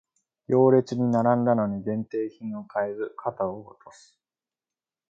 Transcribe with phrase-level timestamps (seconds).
[0.47, 4.19] 行列に並んだのに限定品を買えず肩を落とす